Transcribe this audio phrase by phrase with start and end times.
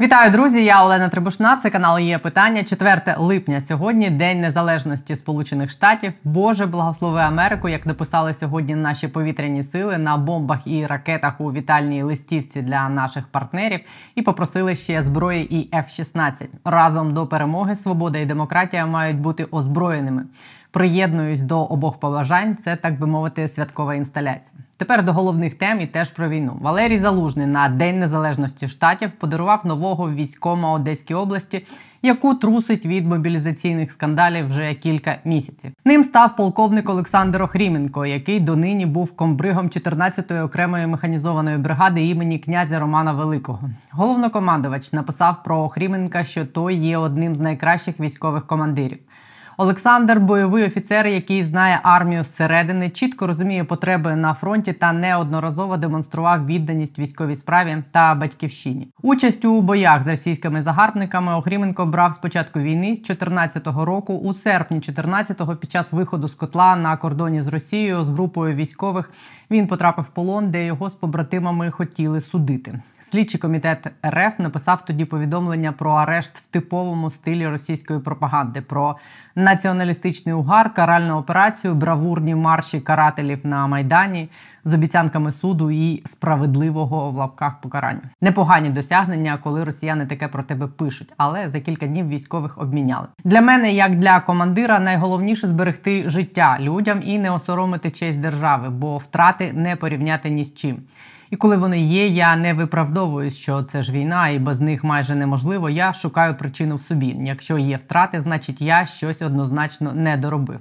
[0.00, 0.64] Вітаю, друзі!
[0.64, 1.56] Я Олена Трибушна.
[1.56, 2.64] Це канал є питання.
[2.64, 6.12] 4 липня сьогодні, День Незалежності Сполучених Штатів.
[6.24, 12.02] Боже благослови Америку, як написали сьогодні наші повітряні сили на бомбах і ракетах у вітальній
[12.02, 13.80] листівці для наших партнерів.
[14.14, 16.46] І попросили ще зброї і F-16.
[16.64, 17.76] разом до перемоги.
[17.76, 20.24] Свобода і демократія мають бути озброєними.
[20.70, 22.56] Приєднуюсь до обох побажань.
[22.56, 24.65] Це так би мовити, святкова інсталяція.
[24.78, 26.58] Тепер до головних тем і теж про війну.
[26.60, 31.66] Валерій Залужний на День Незалежності штатів подарував нового військома Одеській області,
[32.02, 35.72] яку трусить від мобілізаційних скандалів вже кілька місяців.
[35.84, 42.78] Ним став полковник Олександр Охріменко, який донині був комбригом 14-ї окремої механізованої бригади імені князя
[42.78, 43.70] Романа Великого.
[43.90, 48.98] Головнокомандувач написав про Охріменка, що той є одним з найкращих військових командирів.
[49.58, 56.46] Олександр бойовий офіцер, який знає армію зсередини, чітко розуміє потреби на фронті та неодноразово демонстрував
[56.46, 58.88] відданість військовій справі та батьківщині.
[59.02, 64.14] Участь у боях з російськими загарбниками Охріменко брав з початку війни з 2014 року.
[64.14, 69.10] У серпні 2014-го під час виходу з котла на кордоні з Росією з групою військових
[69.50, 72.80] він потрапив в полон, де його з побратимами хотіли судити.
[73.16, 78.96] Слідчий комітет РФ написав тоді повідомлення про арешт в типовому стилі російської пропаганди, про
[79.34, 84.28] націоналістичний угар, каральну операцію, бравурні марші карателів на майдані
[84.64, 88.00] з обіцянками суду і справедливого в лапках покарання.
[88.20, 93.06] Непогані досягнення, коли росіяни таке про тебе пишуть, але за кілька днів військових обміняли.
[93.24, 98.98] Для мене, як для командира, найголовніше зберегти життя людям і не осоромити честь держави, бо
[98.98, 100.76] втрати не порівняти ні з чим.
[101.30, 105.14] І коли вони є, я не виправдовую, що це ж війна, і без них майже
[105.14, 105.70] неможливо.
[105.70, 107.16] Я шукаю причину в собі.
[107.20, 110.60] Якщо є втрати, значить я щось однозначно не доробив.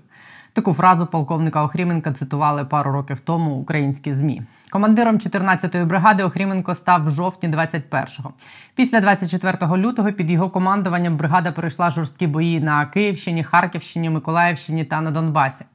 [0.56, 4.42] Таку фразу полковника Охріменка цитували пару років тому українські змі.
[4.72, 8.34] Командиром 14-ї бригади Охріменко став в жовтні 21-го.
[8.76, 15.02] Після 24 лютого під його командуванням бригада перейшла жорсткі бої на Київщині, Харківщині, Миколаївщині та
[15.02, 15.66] на Донбасі.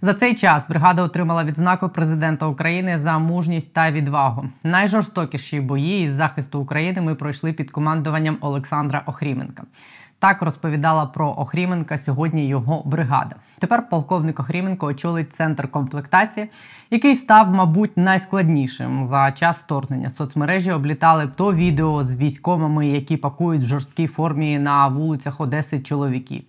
[0.00, 4.48] За цей час бригада отримала відзнаку президента України за мужність та відвагу.
[4.64, 9.62] Найжорстокіші бої із захисту України ми пройшли під командуванням Олександра Охріменка.
[10.18, 13.36] Так розповідала про Охріменка сьогодні його бригада.
[13.58, 16.50] Тепер полковник Охріменко очолить центр комплектації,
[16.90, 20.10] який став, мабуть, найскладнішим за час вторгнення.
[20.10, 26.42] Соцмережі облітали то відео з військовими, які пакують в жорсткій формі на вулицях Одеси чоловіків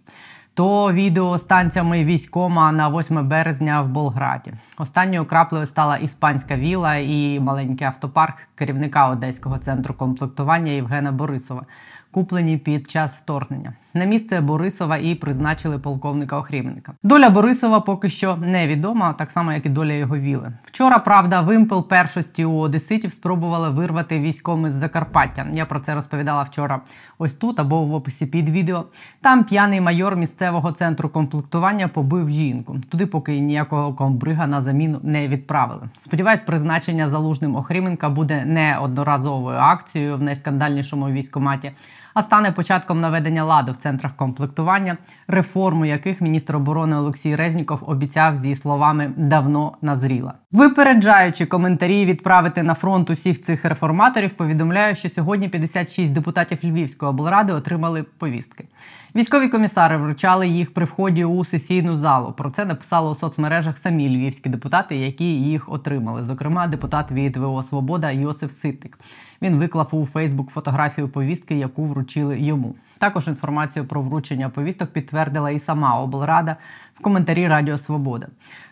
[0.57, 4.53] то відео станціями військома на 8 березня в Болграді.
[4.77, 11.65] Останньою краплею стала іспанська віла і маленький автопарк керівника одеського центру комплектування Євгена Борисова,
[12.11, 13.73] куплені під час вторгнення.
[13.97, 16.93] На місце Борисова і призначили полковника Охріменка.
[17.03, 20.51] Доля Борисова поки що невідома, так само як і доля його віли.
[20.63, 25.47] Вчора правда вимпел першості у Одеситів спробували вирвати військом з Закарпаття.
[25.53, 26.81] Я про це розповідала вчора.
[27.17, 28.85] Ось тут або в описі під відео.
[29.21, 32.77] Там п'яний майор місцевого центру комплектування побив жінку.
[32.89, 35.81] Туди поки ніякого комбрига на заміну не відправили.
[35.99, 41.71] Сподіваюсь, призначення залужним Охріменка буде не одноразовою акцією в найскандальнішому військоматі
[42.17, 44.97] а стане початком наведення ладу в центрах комплектування,
[45.27, 50.33] реформу яких міністр оборони Олексій Резніков обіцяв зі словами давно назріла.
[50.51, 57.53] Випереджаючи коментарі відправити на фронт усіх цих реформаторів, повідомляю, що сьогодні 56 депутатів Львівської облради
[57.53, 58.67] отримали повістки.
[59.15, 62.31] Військові комісари вручали їх при вході у сесійну залу.
[62.31, 66.21] Про це написали у соцмережах самі львівські депутати, які їх отримали.
[66.21, 68.99] Зокрема, депутат від ВО Свобода Йосиф Ситик.
[69.41, 72.75] Він виклав у Фейсбук фотографію повістки, яку вручили йому.
[72.97, 76.55] Також інформацію про вручення повісток підтвердила і сама облрада
[76.95, 78.27] в коментарі Радіо Свобода.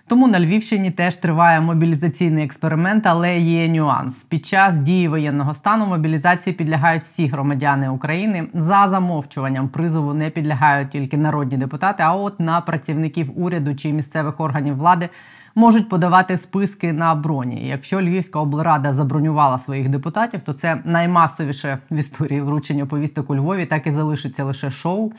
[0.08, 4.24] Тому на Львівщині теж триває мобілізаційний експеримент, але є нюанс.
[4.24, 8.48] Під час дії воєнного стану мобілізації підлягають всі громадяни України.
[8.54, 12.04] За замовчуванням призову не підлягають тільки народні депутати.
[12.04, 15.10] А от на працівників уряду чи місцевих органів влади
[15.56, 17.68] можуть подавати списки на броні.
[17.68, 23.66] Якщо Львівська облрада забронювала своїх депутатів, то це наймасовіше в історії вручення повісток у Львові,
[23.66, 25.12] так і залишиться лише шоу.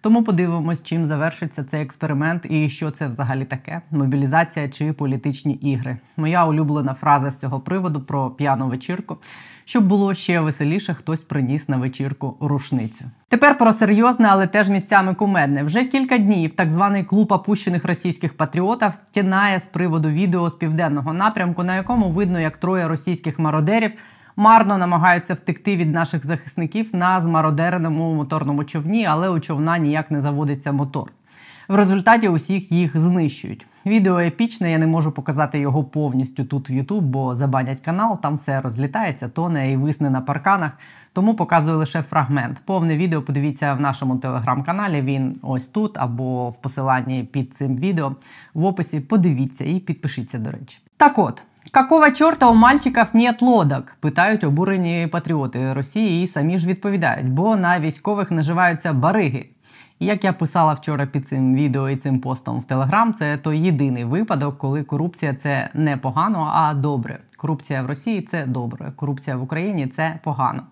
[0.00, 5.96] Тому подивимось, чим завершиться цей експеримент і що це взагалі таке: мобілізація чи політичні ігри.
[6.16, 9.16] Моя улюблена фраза з цього приводу про п'яну вечірку.
[9.64, 13.04] Щоб було ще веселіше, хтось приніс на вечірку рушницю.
[13.28, 15.62] Тепер про серйозне, але теж місцями кумедне.
[15.62, 21.12] Вже кілька днів так званий клуб опущених російських патріотів стінає з приводу відео з південного
[21.12, 23.92] напрямку, на якому видно, як троє російських мародерів
[24.36, 30.20] марно намагаються втекти від наших захисників на змародереному моторному човні, але у човна ніяк не
[30.20, 31.12] заводиться мотор.
[31.68, 33.66] В результаті усіх їх знищують.
[33.86, 38.34] Відео епічне, я не можу показати його повністю тут в YouTube, бо забанять канал, там
[38.34, 40.72] все розлітається, тоне і висне на парканах.
[41.12, 42.60] Тому показую лише фрагмент.
[42.64, 45.02] Повне відео подивіться в нашому телеграм-каналі.
[45.02, 48.16] Він ось тут або в посиланні під цим відео
[48.54, 49.00] в описі.
[49.00, 50.78] Подивіться і підпишіться, до речі.
[50.96, 51.42] Так от.
[51.70, 53.96] Какого чорта у мальчиків нет лодок?
[54.00, 59.46] питають обурені патріоти Росії і самі ж відповідають, бо на військових наживаються бариги.
[60.00, 64.04] Як я писала вчора під цим відео і цим постом в Телеграм, це той єдиний
[64.04, 67.18] випадок, коли корупція це не погано, а добре.
[67.36, 68.92] Корупція в Росії це добре.
[68.96, 70.62] Корупція в Україні це погано.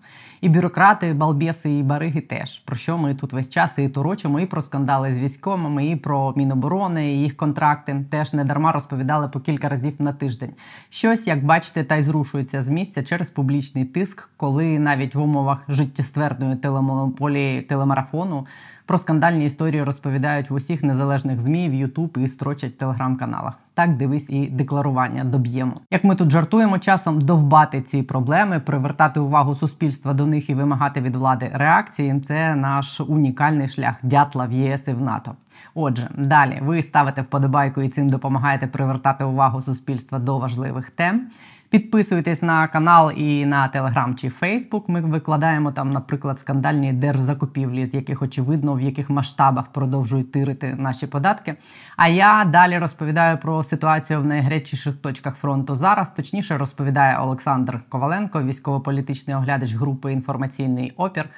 [0.41, 2.59] І бюрократи, балбеси, і бариги теж.
[2.59, 6.33] Про що ми тут весь час і торочимо, і про скандали з військовими, і про
[6.35, 8.05] міноборони, і їх контракти.
[8.09, 10.53] Теж не дарма розповідали по кілька разів на тиждень.
[10.89, 15.63] Щось, як бачите, та й зрушується з місця через публічний тиск, коли навіть в умовах
[15.67, 18.45] життєствердної телемонополії телемарафону
[18.85, 23.53] про скандальні історії розповідають в усіх незалежних змі в Ютуб і строчать в телеграм-каналах.
[23.73, 25.73] Так дивись і декларування доб'ємо.
[25.91, 31.01] Як ми тут жартуємо часом довбати ці проблеми, привертати увагу суспільства до них і вимагати
[31.01, 32.21] від влади реакції.
[32.27, 35.35] Це наш унікальний шлях дятла в ЄС і в НАТО.
[35.75, 41.27] Отже, далі ви ставите вподобайку і цим допомагаєте привертати увагу суспільства до важливих тем.
[41.73, 44.89] Підписуйтесь на канал і на Телеграм чи Фейсбук.
[44.89, 51.07] Ми викладаємо там, наприклад, скандальні держзакупівлі, з яких очевидно в яких масштабах продовжують тирити наші
[51.07, 51.55] податки.
[51.97, 56.09] А я далі розповідаю про ситуацію в найгарячіших точках фронту зараз.
[56.09, 61.29] Точніше розповідає Олександр Коваленко, військово-політичний оглядач групи інформаційний опір.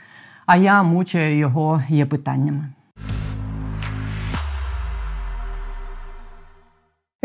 [0.46, 2.75] А я мучаю його є питаннями.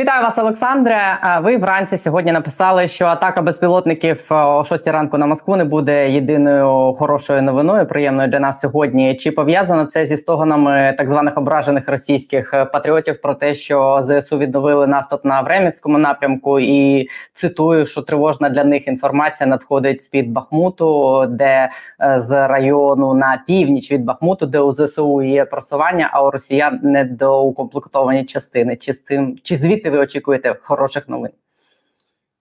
[0.00, 1.18] Вітаю вас, Олександре.
[1.42, 6.10] Ви вранці сьогодні написали, що атака безпілотників е, о 6 ранку на Москву не буде
[6.10, 9.14] єдиною хорошою новиною, приємною для нас сьогодні.
[9.14, 14.38] Чи пов'язано це зі стогонами так званих ображених російських е, патріотів про те, що ЗСУ
[14.38, 16.60] відновили наступ на Времівському напрямку?
[16.60, 21.68] І цитую, що тривожна для них інформація надходить з під Бахмуту, де
[22.02, 26.80] е, з району на північ від Бахмуту, де у ЗСУ є просування, а у Росіян
[26.82, 28.76] недоукомплектовані частини.
[28.76, 29.89] Чи з цим чи звідти?
[29.90, 31.30] Ви очікуєте хороших новин?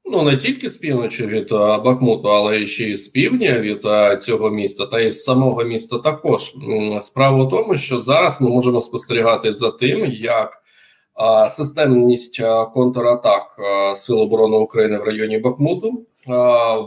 [0.06, 3.82] Ну не тільки з півночі від Бахмуту, але ще й з півдня від
[4.22, 5.98] цього міста, та й з самого міста.
[5.98, 6.54] Також
[7.00, 10.64] справа в тому, що зараз ми можемо спостерігати за тим, як
[11.50, 12.42] системність
[12.74, 13.60] контратак
[13.96, 16.06] Сил оборони України в районі Бахмуту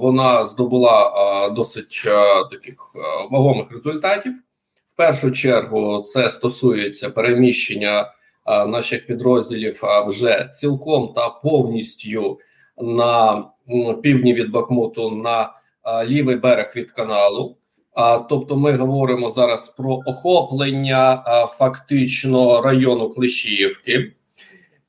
[0.00, 2.02] вона здобула досить
[2.50, 2.74] таких
[3.30, 4.32] вагомих результатів.
[4.86, 8.12] В першу чергу це стосується переміщення
[8.46, 12.38] наших підрозділів вже цілком та повністю
[12.78, 13.44] на
[14.02, 15.52] півдні від Бахмуту на
[16.06, 17.56] лівий берег від каналу.
[17.94, 24.12] А тобто, ми говоримо зараз про охоплення фактично району Клещіївки.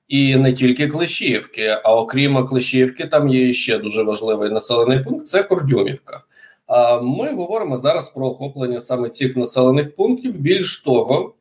[0.08, 5.44] І не тільки Клещіївки, а окрім Клещіївки, там є ще дуже важливий населений пункт це
[5.44, 6.22] Кордюмівка.
[7.02, 10.40] Ми говоримо зараз про охоплення саме цих населених пунктів.
[10.40, 11.34] Більш того,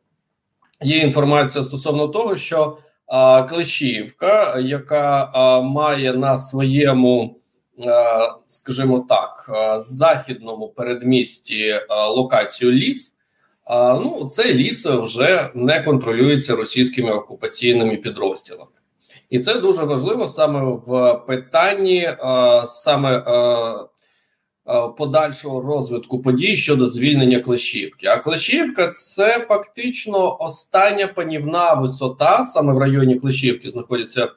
[0.85, 7.37] Є інформація стосовно того, що а, Клещіївка, яка а, має на своєму,
[7.87, 9.51] а, скажімо так,
[9.87, 11.75] західному передмісті
[12.17, 13.15] локацію ліс,
[13.71, 18.71] ну цей ліс вже не контролюється російськими окупаційними підрозділами,
[19.31, 22.11] і це дуже важливо саме в питанні
[22.67, 23.23] саме.
[24.69, 28.07] Е, подальшого розвитку подій щодо звільнення Клещівки.
[28.07, 34.29] А Клещівка це фактично остання панівна висота, саме в районі Клещівки знаходяться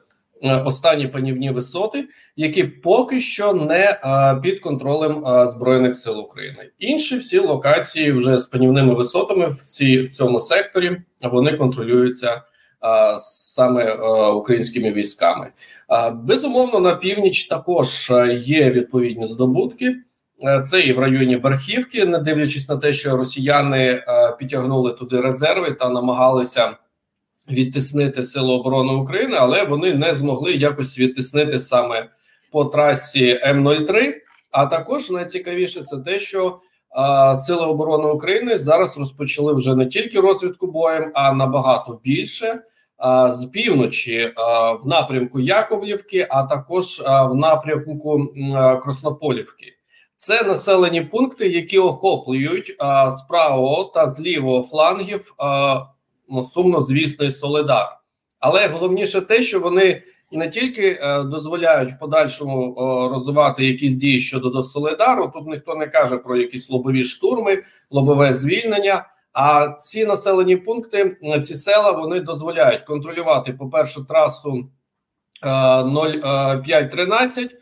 [0.42, 6.70] е, останні панівні висоти, які поки що не е, під контролем збройних сил України.
[6.78, 12.42] Інші всі локації вже з панівними висотами в ці в цьому секторі вони контролюються.
[13.20, 13.92] Саме
[14.30, 15.52] українськими військами
[16.12, 18.12] безумовно на північ також
[18.44, 19.96] є відповідні здобутки.
[20.44, 24.02] Е, це і в районі Верхівки, не дивлячись на те, що росіяни е,
[24.38, 26.76] підтягнули туди резерви та намагалися
[27.50, 32.08] відтиснити Сили оборони України, але вони не змогли якось відтиснити саме
[32.52, 34.14] по трасі М03.
[34.50, 36.60] А також найцікавіше це те, що
[37.32, 42.60] е, Сили оборони України зараз розпочали вже не тільки розвідку боєм, а набагато більше.
[43.28, 44.32] З півночі
[44.84, 48.28] в напрямку Яковлівки, а також в напрямку
[48.84, 49.75] Краснополівки.
[50.16, 55.80] Це населені пункти, які охоплюють а, з правого та з лівого флангів а,
[56.28, 57.98] ну, сумно звісний Солидар.
[58.38, 63.94] Але головніше те, що вони не тільки а, е, дозволяють в подальшому а, розвивати якісь
[63.94, 65.30] дії щодо до Солидару.
[65.34, 69.06] Тут ніхто не каже про якісь лобові штурми, лобове звільнення.
[69.32, 74.68] А ці населені пункти, ці села, вони дозволяють контролювати, по перше, трасу
[75.42, 77.56] 0513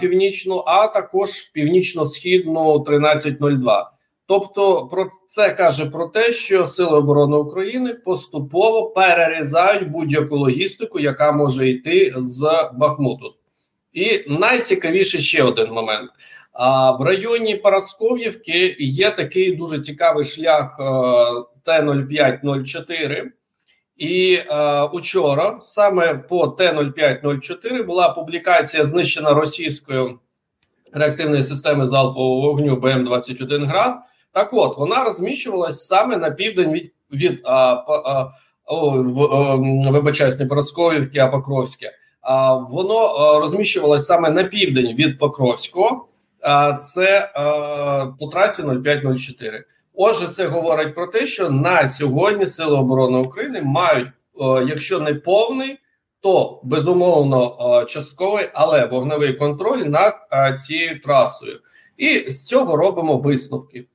[0.00, 3.90] північну, а також північно-східну 1302.
[4.26, 11.32] Тобто, про це каже про те, що Сили оборони України поступово перерізають будь-яку логістику, яка
[11.32, 13.34] може йти з Бахмуту.
[13.92, 16.10] І найцікавіше ще один момент.
[16.52, 20.84] А в районі Парасков'ївки є такий дуже цікавий шлях е,
[21.64, 23.26] Т-0504.
[24.00, 30.18] І е, учора саме по Т-0504 була публікація знищена російською
[30.92, 33.94] реактивної системи залпового вогню БМ-21 град.
[34.32, 38.30] Так, от вона розміщувалась саме на південь від від а, а,
[39.90, 41.92] вибачаюсь, не Поросковівки, а Покровське.
[42.20, 46.06] А воно а, розміщувалось саме на південь від Покровського.
[46.40, 49.64] А це а, по трасі 0504.
[50.02, 54.08] Отже, це говорить про те, що на сьогодні Сили оборони України мають,
[54.66, 55.78] якщо не повний,
[56.20, 60.14] то безумовно частковий, але вогневий контроль над
[60.66, 61.60] цією трасою.
[61.96, 63.86] І з цього робимо висновки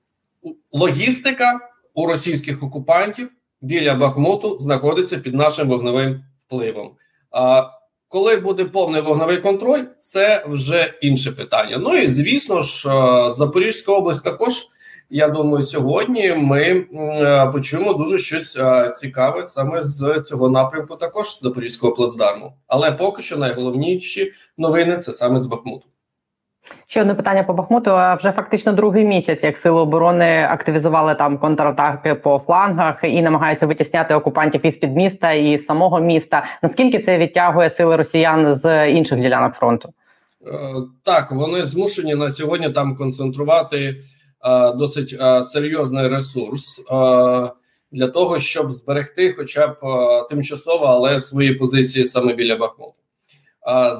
[0.72, 1.60] логістика
[1.94, 3.30] у російських окупантів
[3.62, 6.92] біля Бахмуту знаходиться під нашим вогневим впливом.
[8.08, 11.78] Коли буде повний вогневий контроль, це вже інше питання.
[11.78, 12.90] Ну і звісно ж,
[13.34, 14.68] Запорізька область також.
[15.10, 16.86] Я думаю, сьогодні ми
[17.54, 18.58] почуємо дуже щось
[19.00, 22.54] цікаве саме з цього напрямку, також з Запорізького плацдарму.
[22.68, 25.86] Але поки що найголовніші новини це саме з Бахмуту.
[26.88, 27.92] Ще одне питання по Бахмуту.
[27.92, 34.16] Вже фактично другий місяць, як сили оборони активізували там контратаки по флангах і намагаються витісняти
[34.16, 36.46] окупантів із під міста і з самого міста.
[36.64, 39.94] Наскільки це відтягує сили росіян з інших ділянок фронту?
[40.48, 43.96] Е, так, вони змушені на сьогодні там концентрувати е,
[44.76, 46.82] досить е, серйозний ресурс
[47.92, 49.78] для того, щоб зберегти, хоча б
[50.30, 52.94] тимчасово, але свої позиції саме біля Бахмуту.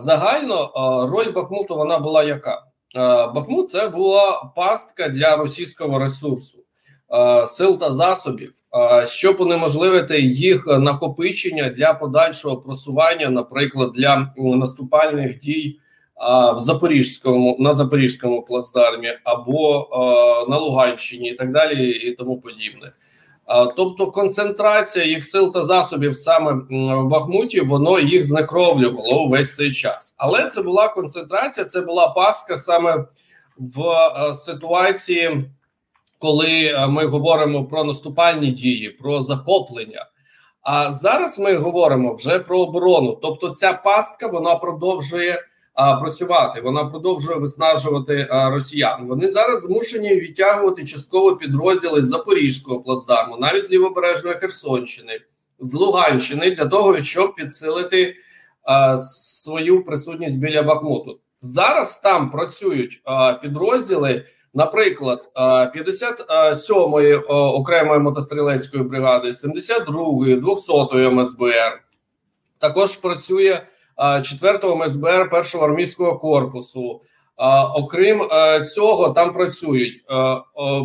[0.04, 0.72] Загально
[1.12, 2.64] роль Бахмуту вона була яка?
[3.36, 6.58] Бахмут це була пастка для російського ресурсу,
[7.48, 8.54] сил та засобів,
[9.06, 15.80] щоб унеможливити їх накопичення для подальшого просування, наприклад, для наступальних дій
[16.56, 19.88] в Запорізькому на Запорізькому плацдармі або
[20.50, 22.92] на Луганщині, і так далі, і тому подібне.
[23.76, 30.16] Тобто концентрація їх сил та засобів саме в Бахмуті, воно їх знекровлювало увесь цей час.
[30.18, 33.06] Але це була концентрація, це була паска саме
[33.58, 33.84] в
[34.36, 35.46] ситуації,
[36.20, 40.06] коли ми говоримо про наступальні дії, про захоплення.
[40.62, 43.20] А зараз ми говоримо вже про оборону.
[43.22, 45.42] Тобто, ця пастка вона продовжує
[45.76, 46.62] працювати.
[46.62, 49.08] Вона продовжує виснажувати росіян.
[49.08, 55.22] Вони зараз змушені відтягувати частково підрозділи з Запорізького плацдарму, навіть з лівобережної Херсонщини,
[55.60, 58.16] з Луганщини для того, щоб підсилити
[58.98, 61.20] свою присутність біля Бахмуту.
[61.42, 63.02] Зараз там працюють
[63.42, 64.26] підрозділи.
[64.58, 71.82] Наприклад, 57-ї окремої мотострілецької бригади, 72-ї, 200-ї МСБР.
[72.60, 73.62] Також працює
[73.98, 77.02] 4-го МСБР першого армійського корпусу.
[77.76, 80.36] Окрім е, цього, там працюють е,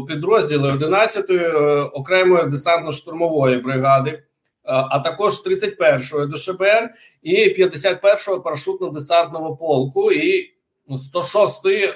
[0.09, 4.23] підрозділи 11-ї е, окремої десантно-штурмової бригади,
[4.65, 6.91] а також 31-ї ДШБР
[7.23, 10.55] і 51-го парашутно-десантного полку і
[10.89, 11.95] 106-ї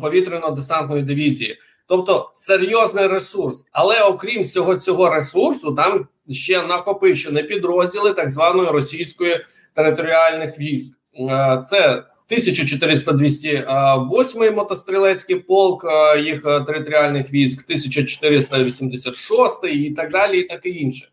[0.00, 1.58] повітряно-десантної дивізії.
[1.86, 9.44] Тобто серйозний ресурс, але окрім всього цього ресурсу, там ще накопичені підрозділи так званої російської
[9.74, 10.92] територіальних військ.
[11.18, 20.42] Е, це 1400-208 мотострілецький полк е, їх е, територіальних військ, 1486 і так далі, і
[20.42, 21.08] таке інше.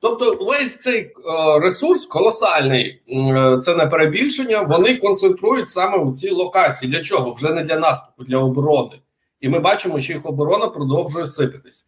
[0.00, 1.12] Тобто, весь цей
[1.60, 3.00] ресурс колосальний,
[3.62, 4.62] це не перебільшення.
[4.62, 6.92] Вони концентрують саме у цій локації.
[6.92, 7.34] Для чого?
[7.34, 9.00] Вже не для наступу, для оборони.
[9.40, 11.86] І ми бачимо, що їх оборона продовжує сипатись.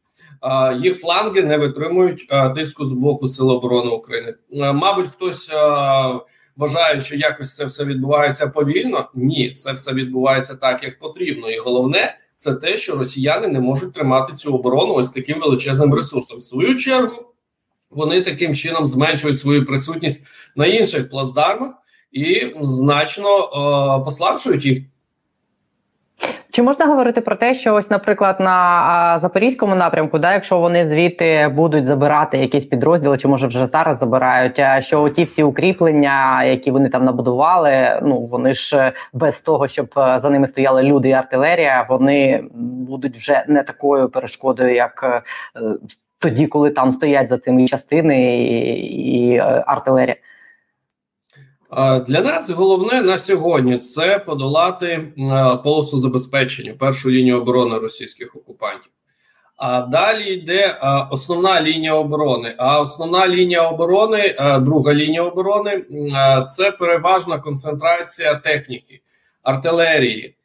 [0.81, 4.35] Їх фланги не витримують тиску з боку Сил оборони України.
[4.53, 5.51] Мабуть, хтось
[6.57, 9.11] вважає, що якось це все відбувається повільно.
[9.15, 13.95] Ні, це все відбувається так, як потрібно, і головне це те, що росіяни не можуть
[13.95, 16.39] тримати цю оборону ось таким величезним ресурсом.
[16.39, 17.33] В свою чергу
[17.91, 20.23] вони таким чином зменшують свою присутність
[20.57, 21.75] на інших плацдармах
[22.13, 24.79] і значно послабшують їх
[26.57, 31.49] Чи можна говорити про те, що ось, наприклад, на запорізькому напрямку, да, якщо вони звідти
[31.55, 36.89] будуть забирати якісь підрозділи, чи може вже зараз забирають, що ті всі укріплення, які вони
[36.89, 42.45] там набудували, ну вони ж без того, щоб за ними стояли люди і артилерія, вони
[42.89, 45.23] будуть вже не такою перешкодою, як
[45.57, 45.61] е,
[46.19, 50.17] тоді, коли там стоять за цими частини і, і е, артилерія.
[52.07, 55.13] Для нас головне на сьогодні це подолати
[55.65, 58.91] полосу забезпечення першу лінію оборони російських окупантів.
[59.57, 60.79] А далі йде
[61.11, 62.55] основна лінія оборони.
[62.59, 65.85] А основна лінія оборони, друга лінія оборони
[66.57, 69.01] це переважна концентрація техніки,
[69.43, 70.36] артилерії,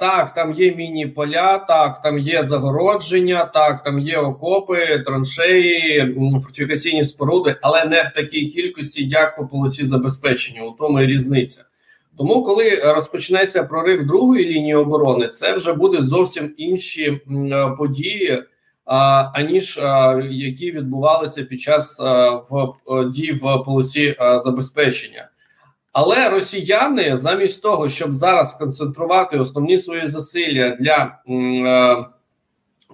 [0.00, 7.56] так, там є міні-поля, так, там є загородження, так, там є окопи, траншеї, фортифікаційні споруди,
[7.62, 10.62] але не в такій кількості, як по полосі забезпечення.
[10.62, 11.64] У тому і різниця.
[12.18, 17.20] Тому, коли розпочнеться прорив другої лінії оборони, це вже буде зовсім інші
[17.78, 18.42] події,
[19.34, 19.80] аніж
[20.30, 22.00] які відбувалися під час
[22.50, 22.74] в
[23.10, 25.28] дій в полосі забезпечення.
[26.00, 31.96] Але росіяни, замість того, щоб зараз концентрувати основні свої зусилля для е,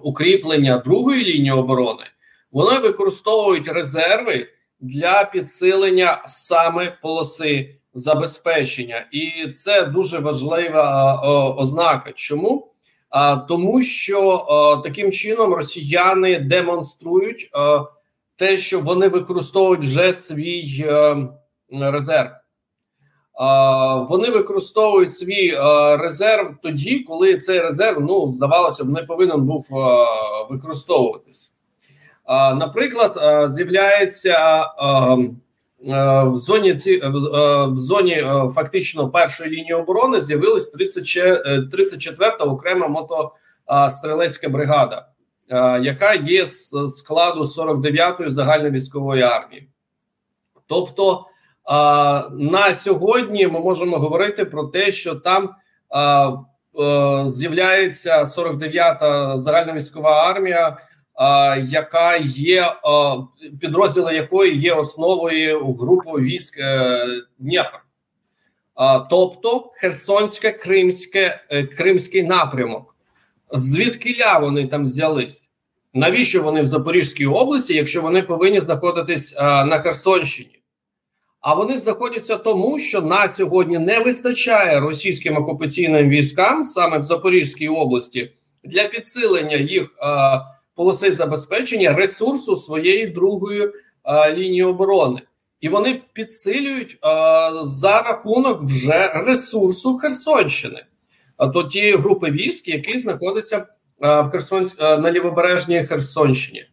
[0.03, 2.03] укріплення другої лінії оборони,
[2.51, 4.47] вони використовують резерви
[4.79, 11.27] для підсилення саме полоси забезпечення, і це дуже важлива е,
[11.61, 12.11] ознака.
[12.15, 12.73] Чому?
[13.09, 17.79] А, тому що е, таким чином росіяни демонструють е,
[18.35, 21.15] те, що вони використовують вже свій е,
[21.71, 22.29] резерв.
[24.09, 25.57] Вони використовують свій
[25.97, 29.67] резерв тоді, коли цей резерв ну здавалося б не повинен був
[30.49, 31.51] використовуватись.
[32.55, 34.65] Наприклад, з'являється
[36.23, 38.25] в зоні в зоні
[38.55, 45.07] фактично першої лінії оборони з'явилась 34-та окрема мотострілецька бригада,
[45.81, 49.69] яка є з складу 49-ї загальновійськової армії.
[50.67, 51.25] Тобто
[52.31, 55.49] на сьогодні ми можемо говорити про те, що там
[57.27, 60.77] з'являється 49-та загальновійськова армія,
[61.67, 62.73] яка є
[63.61, 66.99] підрозділи якої є основою групи військ е,
[67.39, 67.79] Дніпр.
[69.09, 72.95] Тобто Херсонське Кримське е, Кримський напрямок.
[73.51, 75.49] Звідкиля вони там взялись?
[75.93, 80.59] Навіщо вони в Запорізькій області, якщо вони повинні знаходитись на Херсонщині?
[81.45, 87.67] А вони знаходяться тому, що на сьогодні не вистачає російським окупаційним військам саме в Запорізькій
[87.67, 88.31] області
[88.63, 89.87] для підсилення їх е,
[90.75, 93.61] полоси забезпечення ресурсу своєї другої
[94.05, 95.21] е, лінії оборони,
[95.61, 96.97] і вони підсилюють е,
[97.63, 100.85] за рахунок вже ресурсу Херсонщини,
[101.37, 106.65] а то тієї групи військ, які знаходяться е, в Херсон е, на лівобережній Херсонщині.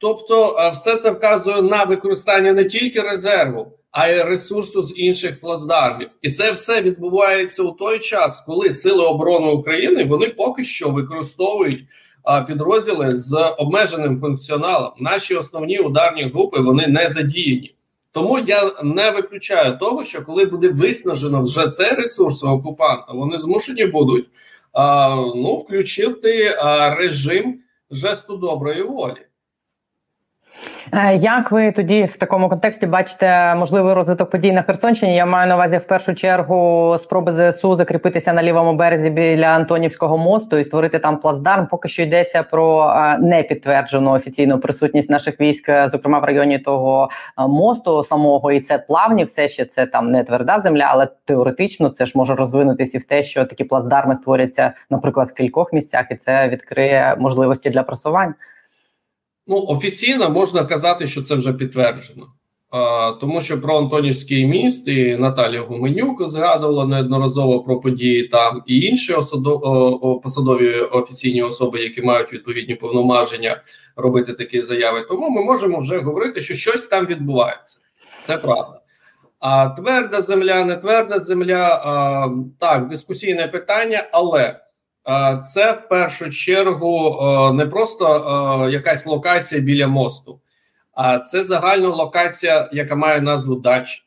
[0.00, 6.08] Тобто, все це вказує на використання не тільки резерву, а й ресурсу з інших плацдармів,
[6.22, 11.84] і це все відбувається у той час, коли сили оборони України вони поки що використовують
[12.46, 14.92] підрозділи з обмеженим функціоналом.
[14.98, 17.74] Наші основні ударні групи вони не задіяні.
[18.12, 23.86] Тому я не виключаю того, що коли буде виснажено вже цей ресурс окупанта, вони змушені
[23.86, 24.26] будуть
[24.72, 29.27] а, ну включити а, режим жесту доброї волі.
[30.92, 35.16] Е, як ви тоді в такому контексті бачите можливий розвиток подій на Херсонщині?
[35.16, 40.18] Я маю на увазі в першу чергу спроби ЗСУ закріпитися на лівому березі біля Антонівського
[40.18, 41.66] мосту і створити там плацдарм.
[41.66, 47.08] Поки що йдеться про е, непідтверджену офіційну присутність наших військ, е, зокрема в районі того
[47.48, 52.06] мосту самого, і це плавні, все ще це там не тверда земля, але теоретично це
[52.06, 56.16] ж може розвинутися і в те, що такі плацдарми створяться, наприклад, в кількох місцях, і
[56.16, 58.34] це відкриє можливості для просувань.
[59.48, 62.26] Ну, офіційно можна казати, що це вже підтверджено,
[62.70, 68.80] а, тому що про Антонівський міст і Наталія Гуменюк згадувала неодноразово про події там і
[68.80, 69.14] інші
[70.22, 73.62] посадові офіційні особи, які мають відповідні повноваження
[73.96, 75.00] робити такі заяви.
[75.08, 77.78] Тому ми можемо вже говорити, що щось там відбувається.
[78.26, 78.80] Це правда.
[79.40, 84.60] А тверда земля, не тверда земля а, так, дискусійне питання, але.
[85.44, 87.20] Це в першу чергу
[87.54, 90.40] не просто якась локація біля мосту,
[90.92, 94.04] а це загальна локація, яка має назву дач.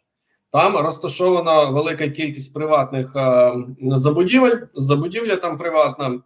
[0.51, 3.15] Там розташована велика кількість приватних
[3.81, 4.57] забудівель.
[4.73, 6.19] Забудівля там приватна,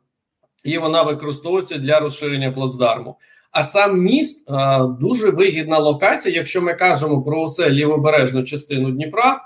[0.63, 3.17] і вона використовується для розширення плацдарму.
[3.51, 4.51] А сам міст
[4.99, 6.35] дуже вигідна локація.
[6.35, 9.41] Якщо ми кажемо про усе лівобережну частину Дніпра,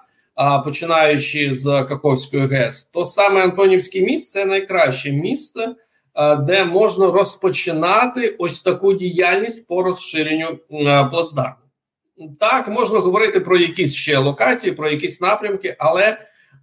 [0.65, 5.75] починаючи з Каховської ГЕС, то саме Антонівський міст це найкраще місце,
[6.39, 10.59] де можна розпочинати ось таку діяльність по розширенню
[11.11, 11.55] плацдарму.
[12.39, 16.17] Так, можна говорити про якісь ще локації, про якісь напрямки, але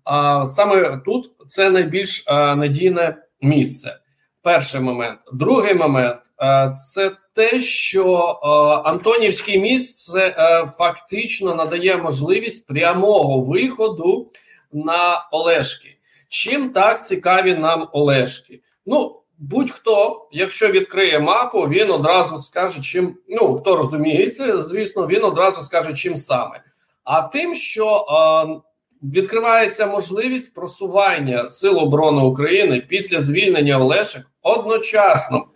[0.04, 3.98] а, саме тут це найбільш а, надійне місце.
[4.42, 5.18] Перший момент.
[5.32, 8.04] Другий момент а, це те, що
[8.42, 8.48] а,
[8.90, 14.30] Антонівський міст це а, фактично надає можливість прямого виходу
[14.72, 15.98] на Олешки.
[16.28, 18.60] Чим так цікаві нам Олешки?
[18.86, 25.62] Ну, Будь-хто, якщо відкриє мапу, він одразу скаже, чим ну хто розуміється, звісно, він одразу
[25.62, 26.62] скаже, чим саме.
[27.04, 28.60] А тим, що е,
[29.02, 35.46] відкривається можливість просування Сил оборони України після звільнення Олешек одночасно,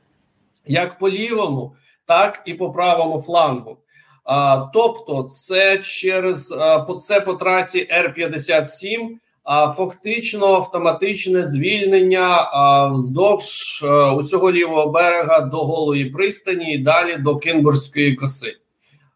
[0.70, 1.74] як по лівому,
[2.06, 3.76] так і по правому флангу.
[4.24, 12.50] А, Тобто, це через а, це по трасі Р 57 а фактично автоматичне звільнення
[12.94, 18.56] вздовж е, усього лівого берега до голої пристані і далі до Кінбурзької коси.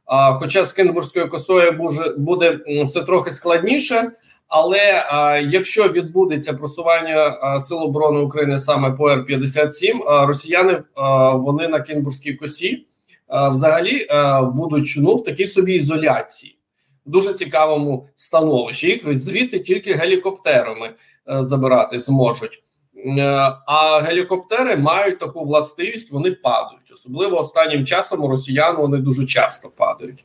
[0.07, 4.11] А, Хоча з Кінбурзькою косою буде, буде все трохи складніше,
[4.49, 11.31] але а, якщо відбудеться просування а, Сил оборони України саме по Р-57, а, росіяни а,
[11.31, 12.87] вони на Кінбурзькій косі
[13.27, 16.59] а, взагалі а, будуть ну, в такій собі ізоляції
[17.07, 18.87] дуже цікавому становищі.
[18.87, 22.64] Їх звідти тільки гелікоптерами е, забирати зможуть.
[23.05, 26.93] Е, а гелікоптери мають таку властивість, вони падають.
[26.95, 30.25] Особливо останнім часом у росіян вони дуже часто падають.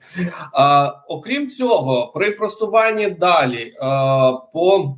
[0.53, 4.97] А, Окрім цього, при просуванні далі а, по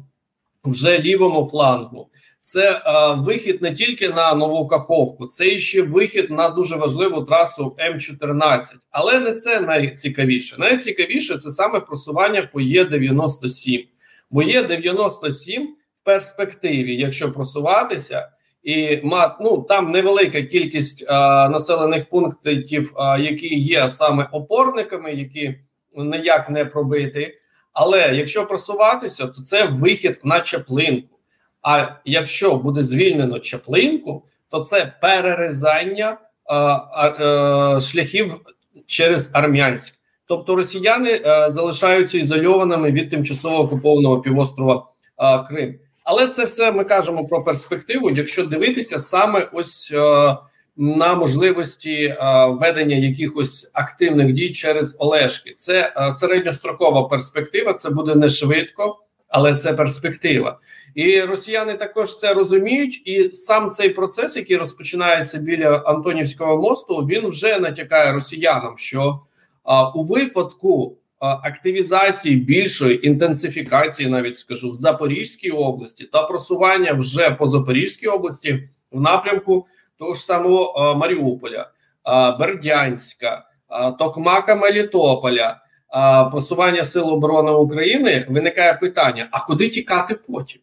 [0.63, 2.08] вже лівому флангу
[2.41, 2.82] це е,
[3.15, 8.62] вихід не тільки на нову каховку, це ще вихід на дуже важливу трасу М14.
[8.91, 10.56] Але не це найцікавіше.
[10.60, 13.88] Найцікавіше це саме просування по Є97.
[14.32, 15.65] Бо Є97
[16.03, 18.29] перспективі, якщо просуватися,
[18.63, 25.55] і мат, ну, там невелика кількість а, населених пунктів, а, які є саме опорниками, які
[25.95, 27.37] ніяк не пробити.
[27.73, 31.19] Але якщо просуватися, то це вихід на Чаплинку.
[31.61, 36.17] А якщо буде звільнено Чаплинку, то це перерізання
[36.49, 38.37] е, е, шляхів
[38.85, 39.93] через Армянськ.
[40.25, 44.87] Тобто росіяни е, залишаються ізольованими від тимчасово окупованого півострова
[45.47, 45.79] Крим.
[46.03, 48.09] Але це все ми кажемо про перспективу.
[48.09, 50.37] Якщо дивитися саме ось е,
[50.77, 57.73] на можливості е, ведення якихось активних дій через Олешки, це е, середньострокова перспектива.
[57.73, 60.59] Це буде не швидко, але це перспектива.
[60.95, 67.27] І росіяни також це розуміють, і сам цей процес, який розпочинається біля Антонівського мосту, він
[67.27, 69.19] вже натякає росіянам, що
[69.63, 77.47] а, у випадку активізації більшої інтенсифікації, навіть скажу в Запорізькій області та просування вже по
[77.47, 79.67] Запорізькій області в напрямку
[79.99, 81.69] того ж самого Маріуполя,
[82.39, 83.45] Бердянська,
[83.99, 85.57] Токмака Мелітополя.
[86.31, 90.62] Просування сил оборони України виникає питання: а куди тікати потім?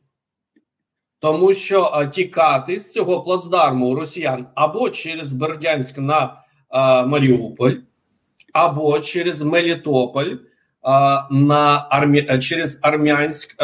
[1.21, 7.75] тому що тікати з цього плацдарму росіян або через Бердянськ на а, Маріуполь,
[8.53, 10.37] або через Мелітополь
[11.31, 12.39] на Армі...
[12.39, 13.57] через Армянськ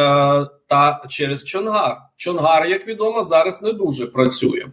[0.67, 1.97] та через Чонгар.
[2.17, 4.67] Чонгар, як відомо, зараз не дуже працює.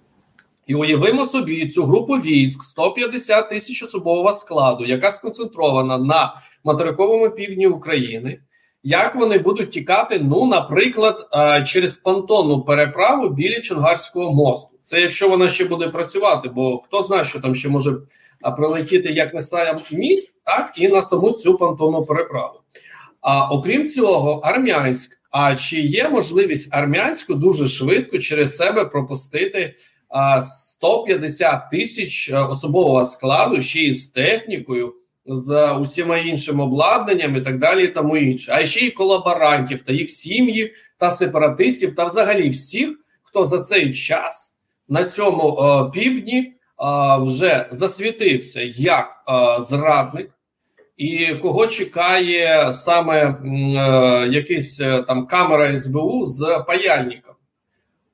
[0.68, 7.68] І уявимо собі цю групу військ 150 тисяч особового складу, яка сконцентрована на материковому півдні
[7.68, 8.40] України.
[8.84, 10.20] Як вони будуть тікати?
[10.24, 11.30] Ну, наприклад,
[11.68, 14.68] через понтонну переправу біля Чонгарського мосту.
[14.84, 17.98] Це якщо вона ще буде працювати, бо хто знає, що там ще може
[18.58, 22.60] прилетіти як на сам міст, так і на саму цю понтонну переправу.
[23.22, 25.18] А окрім цього, армянськ.
[25.32, 29.76] А чи є можливість армянську дуже швидко через себе пропустити
[30.10, 34.94] а, 150 тисяч особового складу ще й з технікою?
[35.26, 39.94] з усіма іншим обладнанням і так далі, і тому інше, а ще й колаборантів та
[39.94, 42.90] їх сім'ї та сепаратистів, та взагалі всіх,
[43.24, 44.58] хто за цей час
[44.90, 46.54] на цьому е, півдні е,
[47.20, 49.24] вже засвітився як
[49.60, 50.32] зрадник,
[50.98, 57.36] і кого чекає саме е, якийсь е, там камера СБУ з паяльником.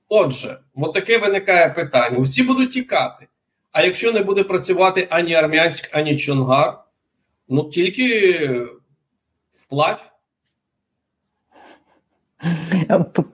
[0.09, 3.27] Отже, от таке виникає питання: усі будуть тікати.
[3.71, 6.73] А якщо не буде працювати ані Армянськ, ані Чонгар,
[7.49, 8.67] Ну тільки
[9.51, 10.01] вплать.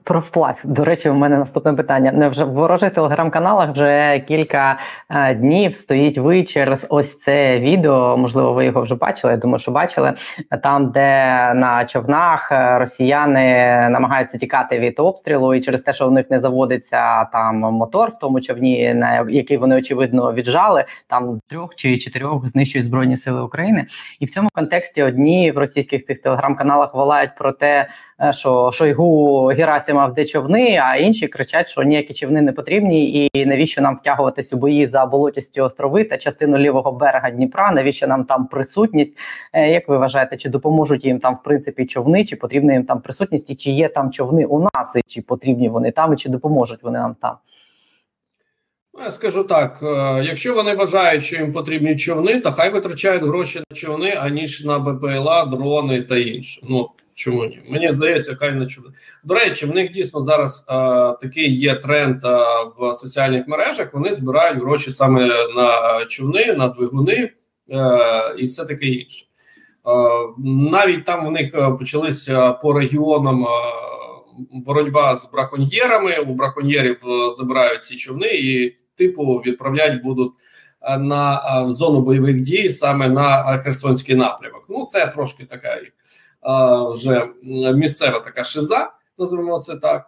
[0.04, 0.60] Про вплав.
[0.64, 2.28] До речі, у мене наступне питання.
[2.28, 4.78] Вже в ворожих телеграм-каналах вже кілька
[5.10, 8.16] е, днів стоїть ви через ось це відео.
[8.16, 9.32] Можливо, ви його вже бачили.
[9.32, 10.14] Я думаю, що бачили
[10.62, 11.04] там, де
[11.54, 13.44] на човнах е, росіяни
[13.90, 18.18] намагаються тікати від обстрілу, і через те, що в них не заводиться там мотор в
[18.18, 20.84] тому човні, на який вони очевидно віджали.
[21.06, 23.86] Там трьох чи чотирьох знищують збройні сили України,
[24.20, 27.88] і в цьому контексті одні в російських цих телеграм-каналах волають про те,
[28.20, 33.46] е, що Шойгу Герасимов де човни, а інші кричать, що ніякі човни не потрібні, і
[33.46, 37.72] навіщо нам втягуватись у бої за болотісті острови та частину лівого берега Дніпра?
[37.72, 39.18] Навіщо нам там присутність?
[39.52, 43.00] Е, як ви вважаєте, чи допоможуть їм там в принципі човни, чи потрібна їм там
[43.00, 46.28] присутність, і чи є там човни у нас, і чи потрібні вони там, і чи
[46.28, 47.36] допоможуть вони нам там?
[48.98, 53.24] Ну, я скажу так: е, якщо вони вважають, що їм потрібні човни, то хай витрачають
[53.24, 56.60] гроші на човни, аніж на БПЛА, дрони та інше.
[56.68, 57.62] Ну чому ні?
[57.68, 58.90] Мені здається, хай на човни.
[59.24, 63.48] До речі, в них дійсно зараз а, е, такий є тренд а, е, в соціальних
[63.48, 63.94] мережах.
[63.94, 67.30] Вони збирають гроші саме на човни, на двигуни
[67.72, 69.24] а, і все таке інше.
[69.84, 70.08] А,
[70.44, 73.46] навіть там у них почалися по регіонам.
[74.52, 77.00] Боротьба з браконьєрами у браконьєрів
[77.36, 80.32] забирають ці човни, і типу відправляють будуть
[80.82, 84.64] е, на е, в зону бойових дій саме на Херсонський напрямок.
[84.68, 85.92] Ну це трошки така е,
[86.94, 87.26] вже
[87.74, 88.90] місцева така шиза.
[89.18, 90.06] Називаємо це так,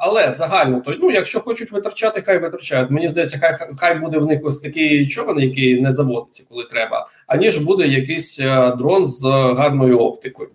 [0.00, 2.90] але загально то ну, якщо хочуть витрачати, хай витрачають.
[2.90, 7.08] Мені здається, хай хай буде в них ось такий човен, який не заводиться, коли треба,
[7.26, 8.36] аніж буде якийсь
[8.78, 9.22] дрон з
[9.56, 10.50] гарною оптикою.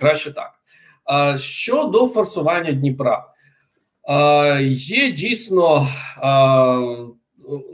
[0.00, 0.52] Краще так.
[1.40, 3.24] Щодо форсування Дніпра,
[4.68, 5.88] Є дійсно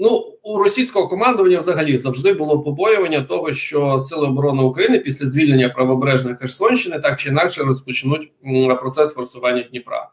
[0.01, 5.69] ну у російського командування взагалі завжди було побоювання того, що сили оборони України після звільнення
[5.69, 8.33] правобережної Херсонщини так чи інакше розпочнуть
[8.81, 10.11] процес форсування Дніпра.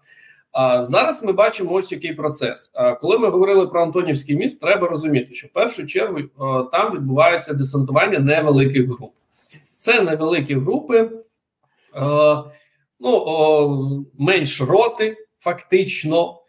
[0.51, 2.71] А зараз ми бачимо ось який процес.
[2.73, 6.19] А коли ми говорили про Антонівський міст, треба розуміти, що в першу чергу
[6.71, 9.11] там відбувається десантування невеликих груп.
[9.77, 11.09] Це невеликі групи,
[12.99, 16.41] ну менш роти фактично.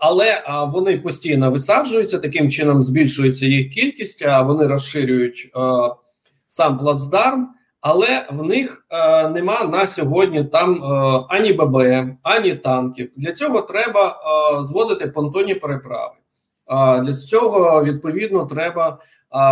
[0.00, 5.52] Але вони постійно висаджуються, таким чином збільшується їх кількість, а вони розширюють
[6.48, 7.48] сам плацдарм,
[7.80, 8.86] але в них
[9.34, 10.82] нема на сьогодні там
[11.28, 13.10] ані ББМ, ані танків.
[13.16, 14.20] Для цього треба
[14.64, 16.14] зводити понтонні переправи.
[17.02, 18.98] Для цього відповідно треба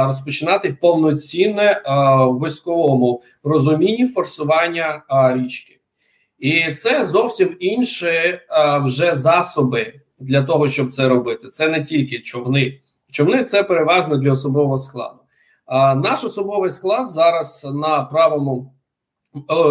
[0.07, 1.83] розпочинати повноцінне
[2.19, 5.03] в військовому розумінні форсування
[5.35, 5.80] річки.
[6.40, 11.48] І це зовсім інші а, вже засоби для того, щоб це робити.
[11.48, 12.81] Це не тільки човни.
[13.11, 15.18] Човни це переважно для особового складу.
[15.66, 18.74] А наш особовий склад зараз на правому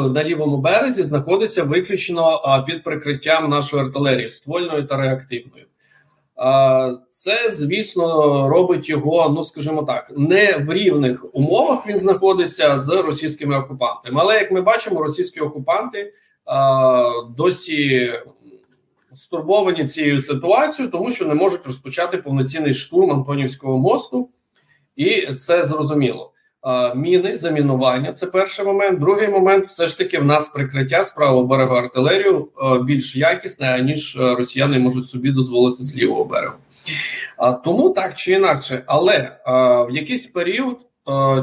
[0.09, 5.65] на лівому березі знаходиться виключно під прикриттям нашої артилерії ствольної та реактивної.
[7.11, 8.05] Це, звісно,
[8.49, 14.21] робить його, ну скажімо так, не в рівних умовах він знаходиться з російськими окупантами.
[14.21, 16.13] Але як ми бачимо, російські окупанти
[17.37, 18.13] досі
[19.13, 24.29] стурбовані цією ситуацією, тому що не можуть розпочати повноцінний штурм Антонівського мосту,
[24.95, 26.33] і це зрозуміло.
[26.95, 28.99] Міни, замінування це перший момент.
[28.99, 32.49] Другий момент, все ж таки, в нас прикриття з правого берегу артилерію
[32.83, 36.55] більш якісне, ніж росіяни можуть собі дозволити з лівого берегу.
[37.63, 39.37] Тому так чи інакше, але
[39.89, 40.77] в якийсь період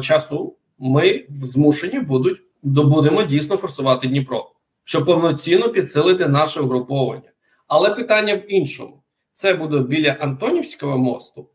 [0.03, 4.51] часу ми змушені будуть будемо дійсно форсувати Дніпро
[4.87, 7.33] щоб повноцінно підсилити наше угруповання.
[7.67, 11.49] Але питання в іншому: це буде біля Антонівського мосту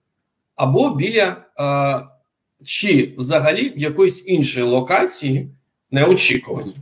[0.56, 2.08] або біля е,
[2.65, 5.50] чи взагалі в якоїсь іншій локації
[5.91, 6.76] неочікувані.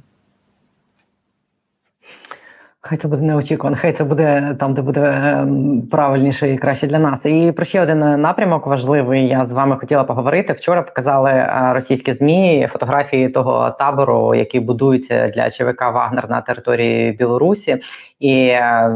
[2.82, 7.00] Хай це буде неочікувано, хай це буде там, де буде ем, правильніше і краще для
[7.00, 7.26] нас.
[7.26, 9.28] І про ще один напрямок важливий.
[9.28, 10.54] Я з вами хотіла поговорити.
[10.54, 17.12] Вчора показали е, російські змі фотографії того табору, який будується для ЧВК Вагнер на території
[17.12, 17.78] Білорусі.
[18.20, 18.92] І е,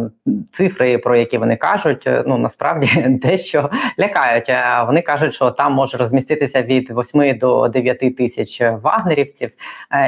[0.51, 3.69] цифри, про які вони кажуть, е, ну насправді дещо
[3.99, 4.49] лякають.
[4.49, 9.49] Е, вони кажуть, що там може розміститися від 8 до 9 тисяч вагнерівців,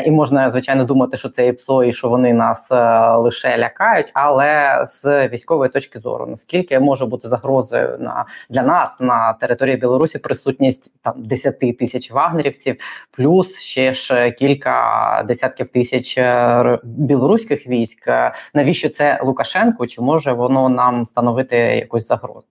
[0.05, 2.71] і можна звичайно думати, що це і ПСО і що вони нас
[3.17, 4.11] лише лякають.
[4.13, 10.19] Але з військової точки зору, наскільки може бути загрозою на для нас на території Білорусі
[10.19, 12.75] присутність там 10 тисяч вагнерівців,
[13.11, 16.19] плюс ще ж кілька десятків тисяч
[16.83, 18.09] білоруських військ.
[18.53, 19.19] Навіщо це?
[19.23, 22.45] Лукашенко, чи може воно нам становити якусь загрозу?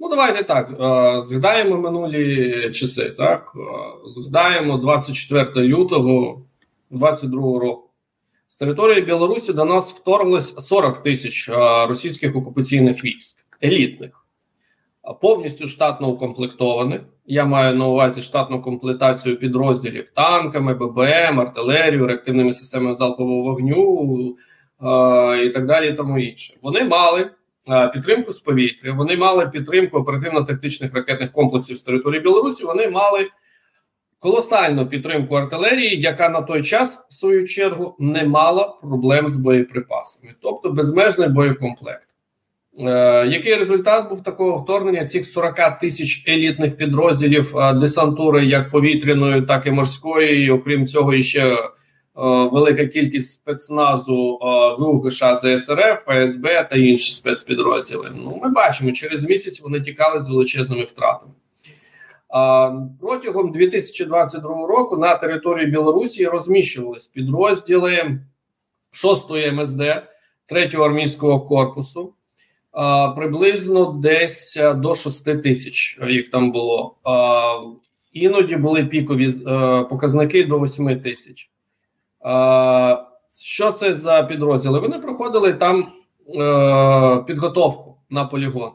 [0.00, 0.70] Ну, давайте так.
[0.70, 3.10] Е, згадаємо минулі часи.
[3.10, 6.42] Так, е, згадаємо 24 лютого
[6.90, 7.89] 22 року.
[8.50, 14.26] З території Білорусі до нас вторглось 40 тисяч е, російських окупаційних військ, елітних,
[15.20, 17.00] повністю штатно укомплектованих.
[17.26, 24.36] Я маю на увазі штатну комплектацію підрозділів танками, ББМ, артилерію, реактивними системами залпового вогню
[24.82, 25.88] е, і так далі.
[25.88, 26.56] і Тому інше.
[26.62, 27.30] Вони мали
[27.68, 32.64] е, підтримку з повітря, вони мали підтримку оперативно-тактичних ракетних комплексів з території Білорусі.
[32.64, 33.28] Вони мали
[34.20, 40.34] колосальну підтримку артилерії, яка на той час, в свою чергу, не мала проблем з боєприпасами,
[40.42, 42.06] тобто безмежний боєкомплект.
[42.78, 49.42] Е, який результат був такого вторгнення цих 40 тисяч елітних підрозділів е, десантури, як повітряної,
[49.42, 51.58] так і морської, і окрім цього, ще е,
[52.52, 54.38] велика кількість спецназу
[54.78, 58.10] ГУГШ ЗСРФ, ФСБ та інші спецпідрозділи.
[58.14, 61.32] Ну, ми бачимо, через місяць вони тікали з величезними втратами.
[63.00, 68.20] Протягом 2022 року на території Білорусі розміщувались підрозділи
[68.92, 69.80] 6-ї МСД
[70.48, 72.14] 3-го армійського корпусу.
[73.16, 76.94] Приблизно десь до 6 тисяч їх там було.
[78.12, 81.50] Іноді були пікові е, показники до 8 тисяч.
[83.44, 84.80] Що це за підрозділи?
[84.80, 85.86] Вони проходили там
[86.34, 88.70] е, підготовку на полігон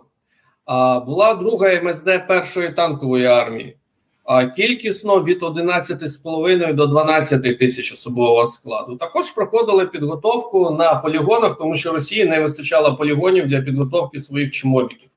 [0.65, 3.77] а була друга МСД першої танкової армії,
[4.23, 8.95] а кількісно від 11,5 до 12 тисяч особового складу.
[8.95, 15.09] Також проходили підготовку на полігонах, тому що Росії не вистачало полігонів для підготовки своїх чмобіків.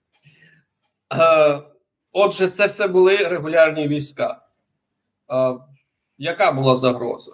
[1.15, 1.59] Е,
[2.13, 4.41] отже, це все були регулярні війська.
[5.33, 5.55] Е,
[6.19, 7.33] яка була загроза?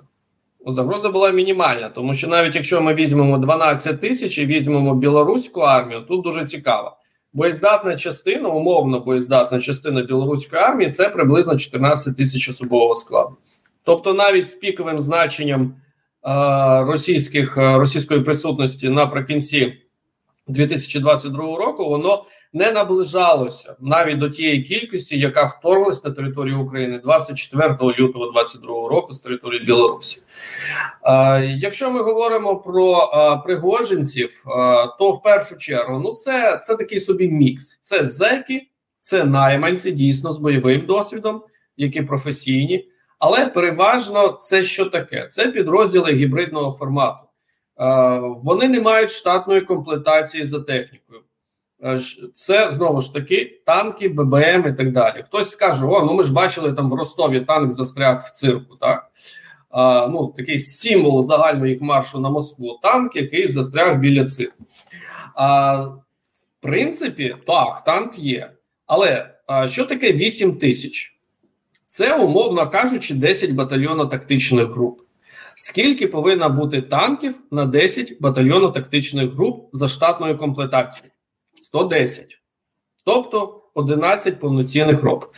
[0.67, 6.01] Загроза була мінімальна, тому що навіть якщо ми візьмемо 12 тисяч і візьмемо білоруську армію,
[6.01, 6.97] тут дуже цікаво
[7.35, 13.37] боєздатна частина, умовно боєздатна частина білоруської армії це приблизно 14 тисяч особового складу.
[13.83, 19.79] Тобто, навіть з піковим значенням е, російських російської присутності наприкінці
[20.49, 27.69] 2022 року, воно не наближалося навіть до тієї кількості, яка вторглась на територію України 24
[27.73, 30.23] лютого 2022 року з території Білорусі.
[31.43, 33.11] Якщо ми говоримо про
[33.45, 34.45] пригожинців,
[34.99, 38.69] то в першу чергу ну це, це такий собі мікс: це зеки,
[39.01, 41.43] це найманці дійсно з бойовим досвідом,
[41.77, 42.89] які професійні.
[43.19, 45.29] Але переважно це що таке?
[45.31, 47.27] Це підрозділи гібридного формату.
[48.43, 51.21] Вони не мають штатної комплектації за технікою.
[51.85, 52.01] Е,
[52.35, 55.25] це знову ж таки танки, ББМ і так далі.
[55.27, 58.77] Хтось скаже: О, ну ми ж бачили там в Ростові танк застряг в цирку.
[58.77, 59.11] Так
[59.75, 62.79] а, ну такий символ загального їх маршу на Москву.
[62.83, 64.65] Танк, який застряг біля цирку.
[65.35, 66.03] А, В
[66.61, 68.51] принципі, так, танк є.
[68.87, 71.19] Але а, що таке 8 тисяч?
[71.87, 75.01] Це, умовно кажучи, 10 батальйонно-тактичних груп.
[75.55, 81.14] Скільки повинно бути танків на 10 батальйонно-тактичних груп за штатною комплектацією?
[81.75, 82.39] 110.
[83.05, 85.31] Тобто 11 повноцінних років.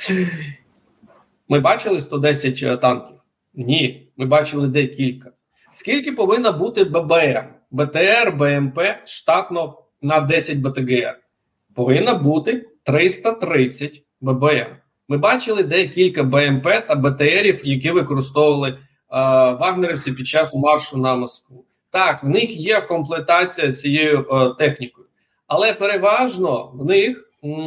[1.48, 3.16] Ми бачили 110 е, танків?
[3.54, 5.30] Ні, ми бачили декілька.
[5.70, 11.18] Скільки повинно бути ББМ, БТР, БМП штатно на 10 БТГР?
[11.74, 14.66] Повинно бути 330 ББМ.
[15.08, 18.76] Ми бачили декілька БМП та БТРів, які використовували е,
[19.52, 21.64] вагнерівці під час маршу на Москву.
[21.90, 25.05] Так, в них є комплектація цією е, технікою
[25.46, 27.22] але переважно в них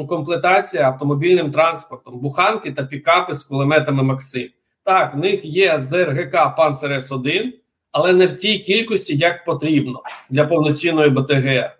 [0.09, 4.49] комплектація автомобільним транспортом, буханки та пікапи з кулеметами Максим.
[4.83, 7.43] Так, в них є ЗРГК Панцер С1,
[7.91, 11.71] але не в тій кількості, як потрібно для повноцінної БТГ.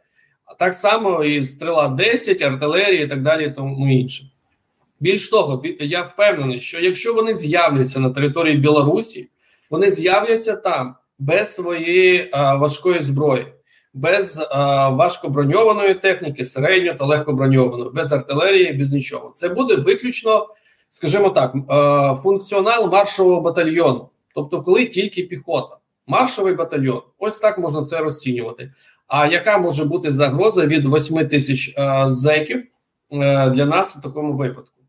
[0.59, 4.23] Так само і стріла 10, артилерія і так далі, і тому інше.
[4.99, 9.29] Більш того, я впевнений, що якщо вони з'являться на території Білорусі,
[9.69, 13.45] вони з'являться там без своєї а, важкої зброї
[13.93, 19.31] без а, важкоброньованої техніки, середньо та легкоброньованої, без артилерії, без нічого.
[19.35, 20.47] Це буде виключно,
[20.89, 27.83] скажімо так, а, функціонал маршового батальйону, тобто, коли тільки піхота, маршовий батальйон, ось так можна
[27.83, 28.71] це розцінювати.
[29.07, 31.75] А яка може бути загроза від 8 тисяч
[32.07, 32.63] зеків
[33.11, 34.81] а, для нас у такому випадку?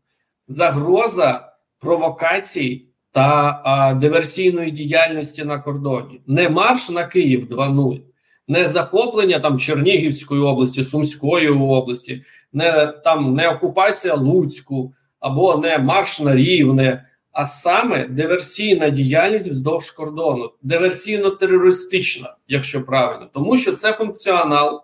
[0.47, 8.01] Загроза провокацій та а, диверсійної діяльності на кордоні, не марш на Київ 2.0,
[8.47, 12.23] не захоплення там Чернігівської області, Сумської області,
[12.53, 19.91] не там не окупація Луцьку або не марш на Рівне, а саме диверсійна діяльність вздовж
[19.91, 24.83] кордону, диверсійно-терористична, якщо правильно, тому що це функціонал е,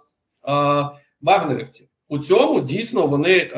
[1.22, 1.88] вагнерівців.
[2.10, 3.52] У цьому дійсно вони е,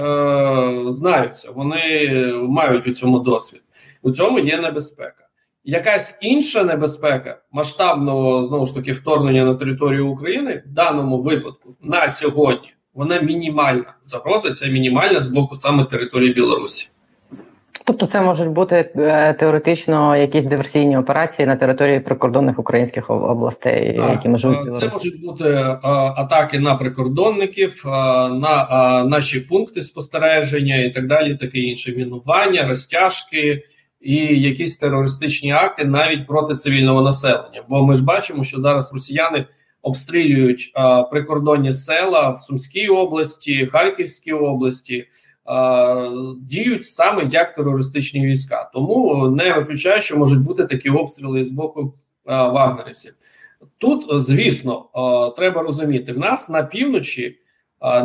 [0.88, 3.62] знаються, вони мають у цьому досвід.
[4.02, 5.29] У цьому є небезпека.
[5.70, 12.10] Якась інша небезпека масштабного знову ж таки вторгнення на територію України в даному випадку на
[12.10, 13.94] сьогодні вона мінімальна.
[14.04, 16.90] Загроза ця мінімальна з боку саме території Білорусі.
[17.84, 24.12] Тобто це можуть бути е, теоретично якісь диверсійні операції на території прикордонних українських областей, так,
[24.12, 25.78] які можуть е, це можуть бути е,
[26.16, 27.82] атаки на прикордонників,
[28.32, 33.64] на наші пункти спостереження і так далі, таке інше мінування, розтяжки
[34.02, 37.64] і якісь терористичні акти навіть проти цивільного населення.
[37.70, 39.46] Бо ми ж бачимо, що зараз росіяни
[39.82, 45.08] обстрілюють а, прикордонні села в Сумській області, Харківській області.
[46.42, 51.94] Діють саме як терористичні війська, тому не виключаю, що можуть бути такі обстріли з боку
[52.26, 53.14] вагнерівців.
[53.78, 54.86] Тут, звісно,
[55.38, 57.40] треба розуміти, в нас на півночі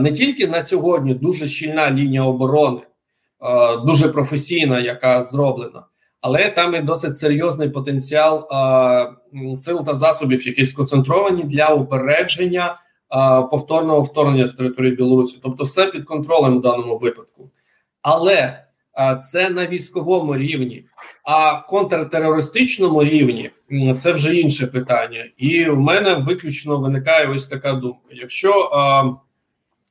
[0.01, 2.81] не тільки на сьогодні дуже щільна лінія оборони,
[3.87, 5.83] дуже професійна, яка зроблена,
[6.21, 8.49] але там і досить серйозний потенціал
[9.57, 12.77] сил та засобів, які сконцентровані для упередження
[13.51, 17.51] повторного вторгнення з території Білорусі, тобто все під контролем в даному випадку,
[18.03, 18.65] але
[19.21, 20.85] це на військовому рівні,
[21.25, 23.51] а контртерористичному рівні
[23.99, 25.25] це вже інше питання.
[25.37, 29.11] І в мене виключно виникає ось така думка: якщо а,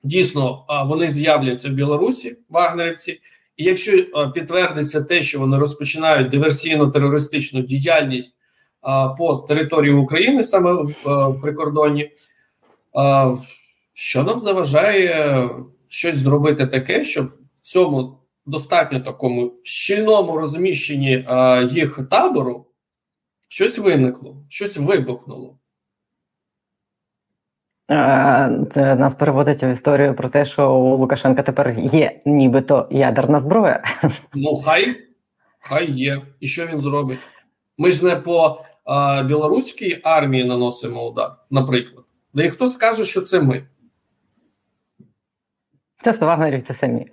[0.04, 3.20] дійсно а, вони з'являться в Білорусі, вагнерівці,
[3.58, 8.36] і якщо підтвердиться те, що вони розпочинають диверсійно-терористичну діяльність
[9.18, 12.12] по території України, саме в, в прикордонні.
[13.94, 15.50] Що нам заважає
[15.88, 21.26] щось зробити таке, щоб в цьому достатньо такому щільному розміщенні
[21.72, 22.66] їх табору
[23.48, 25.60] щось виникло, щось вибухнуло?
[28.72, 33.84] Це нас переводить в історію про те, що у Лукашенка тепер є нібито ядерна зброя.
[34.34, 34.96] Ну, хай
[35.60, 36.22] хай є.
[36.40, 37.20] І що він зробить?
[37.78, 42.06] Ми ж не по а, білоруській армії наносимо удар, наприклад.
[42.34, 43.64] Да і хто скаже, що це ми?
[46.04, 47.08] Це вагнерівці самі.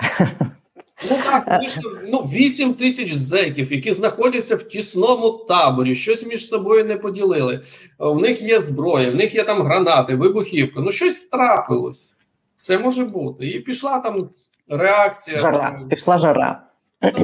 [1.02, 6.84] Ну так, вийшло ну, 8 тисяч зеків, які знаходяться в тісному таборі, щось між собою
[6.84, 7.60] не поділили.
[7.98, 10.80] В них є зброя, в них є там гранати, вибухівка.
[10.80, 12.00] Ну, щось трапилось.
[12.56, 13.46] Це може бути.
[13.46, 14.30] І пішла там
[14.68, 15.40] реакція.
[15.40, 15.82] Жара.
[15.90, 16.62] Пішла жара.
[17.00, 17.16] Так.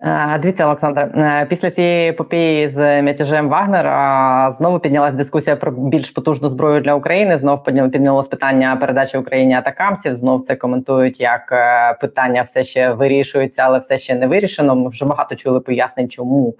[0.00, 6.10] Е, дивіться, Олександре, е, після цієї епопеї з мятежем Вагнера знову піднялась дискусія про більш
[6.10, 7.38] потужну зброю для України.
[7.38, 10.16] Знов піднялось питання передачі Україні атакамсів.
[10.16, 14.76] Знов це коментують як е, питання все ще вирішується, але все ще не вирішено.
[14.76, 16.54] Ми вже багато чули пояснень, чому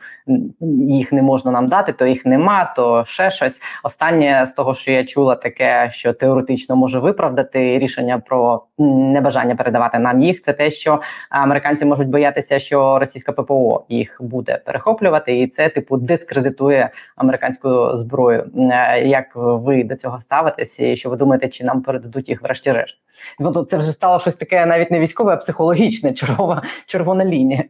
[0.89, 3.61] їх не можна нам дати, то їх нема, то ще щось.
[3.85, 9.99] Останнє з того, що я чула, таке, що теоретично може виправдати рішення про небажання передавати
[9.99, 10.43] нам їх.
[10.43, 15.69] Це те, що американці можуть боятися, що російська російське ППО їх буде перехоплювати, і це
[15.69, 18.51] типу дискредитує американську зброю.
[18.57, 20.81] Е, як ви до цього ставитесь?
[20.81, 22.97] І Що ви думаєте, чи нам передадуть їх врешті-решт?
[23.39, 27.65] Ну, це вже стало щось таке, навіть не військове, а психологічне чергова червона лінія.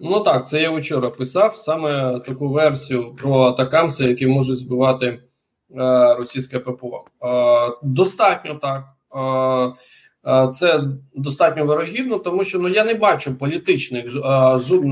[0.00, 5.18] Ну так, це я вчора писав саме таку версію про атакамси, які можуть збивати е,
[6.14, 7.04] російське ППО.
[7.24, 7.28] Е,
[7.82, 8.84] достатньо так.
[9.14, 9.72] Е,
[10.52, 14.08] це достатньо вирогідно, тому що ну я не бачу політичних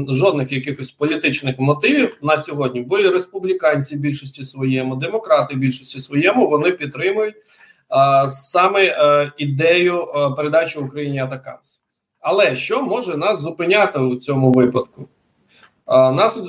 [0.08, 6.70] жодних якихось політичних мотивів на сьогодні, бо і республіканці більшості своєму, демократи більшості своєму вони
[6.70, 7.34] підтримують
[7.88, 11.80] а, саме а, е, ідею а, передачі Україні атакамс.
[12.20, 15.08] Але що може нас зупиняти у цьому випадку?
[15.88, 16.40] Нас е,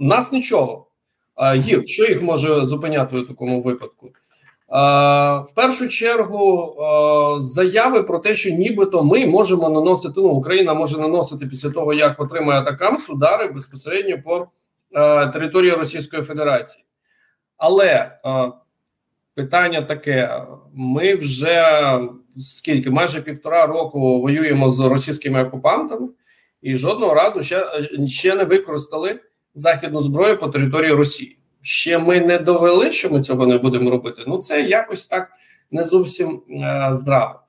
[0.00, 0.86] нас нічого.
[1.54, 4.10] Їх що їх може зупиняти у такому випадку?
[4.72, 6.76] В першу чергу
[7.40, 12.20] заяви про те, що нібито ми можемо наносити ну Україна може наносити після того, як
[12.20, 14.46] отримає атакамс удари безпосередньо по
[15.32, 16.84] території Російської Федерації.
[17.56, 18.18] Але
[19.34, 20.42] питання таке:
[20.74, 21.64] ми вже
[22.38, 26.08] скільки майже півтора року воюємо з російськими окупантами,
[26.62, 27.66] і жодного разу ще,
[28.06, 29.20] ще не використали
[29.54, 34.22] західну зброю по території Росії ще ми не довели, що ми цього не будемо робити.
[34.26, 35.28] Ну це якось так
[35.70, 37.40] не зовсім е, здраво.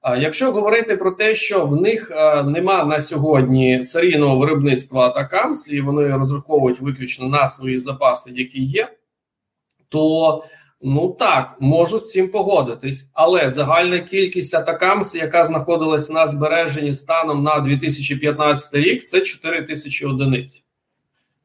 [0.00, 5.68] А якщо говорити про те, що в них е, нема на сьогодні серійного виробництва Атакамс,
[5.68, 8.88] і вони розраховують виключно на свої запаси, які є,
[9.88, 10.44] то
[10.82, 17.42] ну так можу з цим погодитись, але загальна кількість Атакамс, яка знаходилась на збереженні станом
[17.42, 20.62] на 2015 рік, це 4 тисячі одиниць.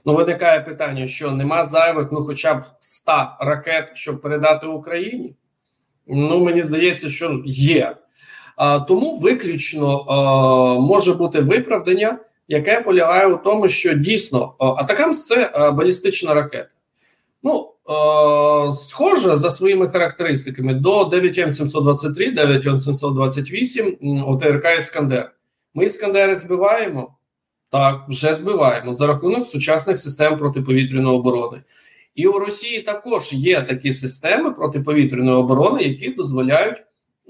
[0.05, 5.35] Ну, виникає питання, що нема зайвих, ну хоча б 100 ракет, щоб передати Україні.
[6.07, 7.97] Ну, мені здається, що є.
[8.55, 15.51] А, Тому виключно а, може бути виправдання яке полягає у тому, що дійсно Атакамс це
[15.73, 16.69] балістична ракета.
[17.43, 25.31] Ну, е, схоже за своїми характеристиками до 9М723, 9М728 ОТРК Іскандер.
[25.73, 27.14] Ми Іскандери збиваємо.
[27.75, 31.61] Так, вже збиваємо за рахунок сучасних систем протиповітряної оборони.
[32.15, 36.77] І у Росії також є такі системи протиповітряної оборони, які дозволяють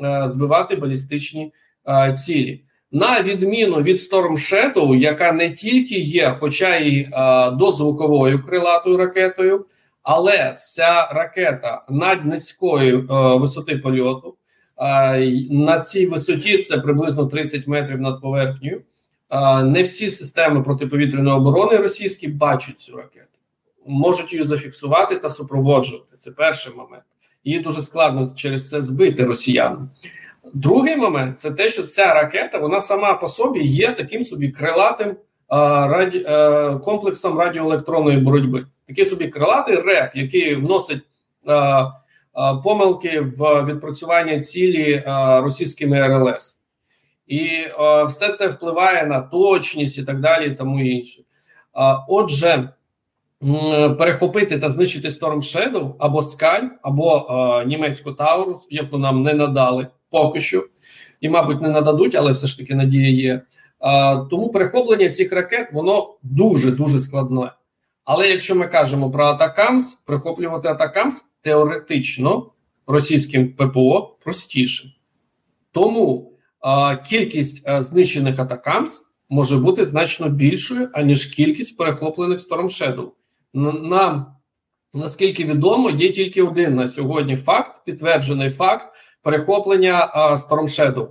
[0.04, 1.54] е, збивати балістичні
[1.88, 2.64] е, цілі.
[2.92, 9.66] На відміну від Storm Shadow, яка не тільки є, хоча й е, дозвуковою крилатою ракетою,
[10.04, 13.04] але ця ракета над низької е,
[13.38, 14.36] висоти польоту.
[14.78, 18.82] Е, на цій висоті це приблизно 30 метрів над поверхнею.
[19.36, 23.40] Е, не всі системи протиповітряної оборони російські бачать цю ракету,
[23.86, 26.18] можуть її зафіксувати та супроводжувати.
[26.18, 27.04] Це перший момент.
[27.44, 29.90] Її дуже складно через це збити росіянам.
[30.54, 35.16] Другий момент це те, що ця ракета вона сама по собі є таким собі крилатим
[35.50, 36.28] раді,
[36.84, 38.66] комплексом радіоелектронної боротьби.
[38.88, 41.02] Такий собі крилатий реп, який вносить
[42.64, 45.04] помилки в відпрацювання цілі
[45.42, 46.55] російськими РЛС.
[47.28, 47.50] І
[48.08, 51.22] все це впливає на точність і так далі, і тому інше.
[52.08, 52.70] Отже,
[53.98, 57.28] перехопити та знищити Storm Shadow або Скаль, або
[57.66, 60.68] німецьку Таурус, яку нам не надали поки що,
[61.22, 63.42] і, мабуть, не нададуть, але все ж таки надія є.
[64.30, 67.52] Тому перехоплення цих ракет воно дуже дуже складне.
[68.04, 72.52] Але якщо ми кажемо про Атакамс, прихоплювати Атакамс теоретично
[72.88, 74.94] російським ППО простіше.
[75.72, 76.32] Тому
[77.10, 83.08] кількість знищених Атакамс може бути значно більшою, аніж кількість перехоплених Storm Shadow.
[83.82, 84.36] Нам,
[84.94, 88.88] наскільки відомо, є тільки один на сьогодні факт, підтверджений факт
[89.22, 91.08] перехоплення Storm Shadow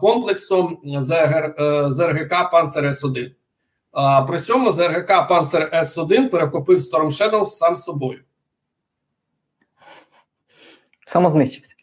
[0.00, 3.30] комплексом ЗРГ, е, ЗРГК Панцер С1.
[4.26, 8.20] При цьому ЗРГК Панцер С1 перехопив Storm Shadow сам собою.
[11.06, 11.74] Самознищився.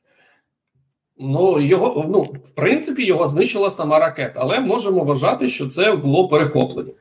[1.20, 6.28] Ну, його, ну, в принципі, його знищила сама ракета, але можемо вважати, що це було
[6.28, 6.92] перехоплення.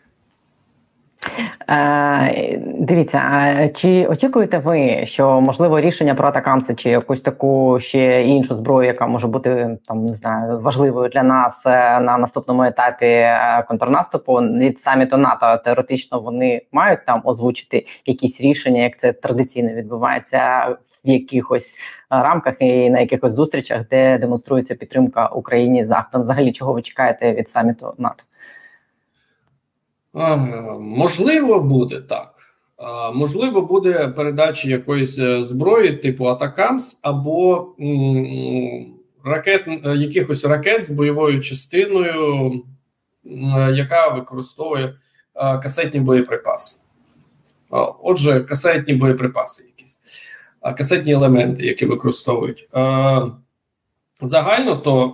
[1.69, 8.55] Е, Дивіться, чи очікуєте ви, що можливо рішення про атакамси чи якусь таку ще іншу
[8.55, 13.65] зброю, яка може бути там не знаю важливою для нас е, на наступному етапі е,
[13.69, 20.69] контрнаступу від саміту НАТО теоретично вони мають там озвучити якісь рішення, як це традиційно відбувається
[21.05, 21.79] в якихось
[22.11, 26.23] рамках і на якихось зустрічах, де демонструється підтримка Україні заходом?
[26.23, 28.25] Взагалі, чого ви чекаєте від саміту НАТО?
[30.81, 32.33] Можливо, буде так.
[33.15, 37.69] Можливо, буде передача якоїсь е, зброї, типу Атакамс, або
[39.25, 42.53] ракет, е, якихось ракет з бойовою частиною,
[43.73, 44.95] яка використовує
[45.35, 46.77] касетні боєприпаси.
[48.03, 49.97] Отже, касетні боєприпаси, якісь
[50.77, 52.69] касетні елементи, які використовують.
[54.23, 55.09] Загально, то